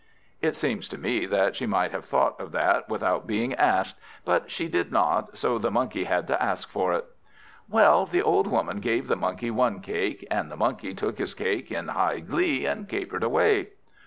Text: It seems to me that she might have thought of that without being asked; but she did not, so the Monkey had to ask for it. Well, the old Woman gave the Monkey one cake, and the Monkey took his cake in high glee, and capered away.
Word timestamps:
It 0.41 0.55
seems 0.55 0.87
to 0.87 0.97
me 0.97 1.27
that 1.27 1.55
she 1.55 1.67
might 1.67 1.91
have 1.91 2.05
thought 2.05 2.41
of 2.41 2.51
that 2.53 2.89
without 2.89 3.27
being 3.27 3.53
asked; 3.53 3.99
but 4.25 4.49
she 4.49 4.67
did 4.67 4.91
not, 4.91 5.37
so 5.37 5.59
the 5.59 5.69
Monkey 5.69 6.05
had 6.05 6.25
to 6.29 6.41
ask 6.41 6.67
for 6.71 6.91
it. 6.93 7.05
Well, 7.69 8.07
the 8.07 8.23
old 8.23 8.47
Woman 8.47 8.79
gave 8.79 9.07
the 9.07 9.15
Monkey 9.15 9.51
one 9.51 9.79
cake, 9.79 10.25
and 10.31 10.49
the 10.49 10.57
Monkey 10.57 10.95
took 10.95 11.19
his 11.19 11.35
cake 11.35 11.71
in 11.71 11.89
high 11.89 12.19
glee, 12.21 12.65
and 12.65 12.89
capered 12.89 13.21
away. 13.23 13.73